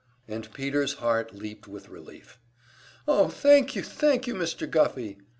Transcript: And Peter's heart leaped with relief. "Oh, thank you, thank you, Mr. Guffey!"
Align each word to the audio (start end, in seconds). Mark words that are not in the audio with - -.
And 0.27 0.51
Peter's 0.51 0.93
heart 0.95 1.35
leaped 1.35 1.67
with 1.67 1.87
relief. 1.87 2.39
"Oh, 3.07 3.27
thank 3.29 3.75
you, 3.75 3.83
thank 3.83 4.25
you, 4.25 4.33
Mr. 4.33 4.67
Guffey!" 4.67 5.19